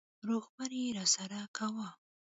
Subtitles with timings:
[0.27, 1.89] روغبړ يې راسره کاوه.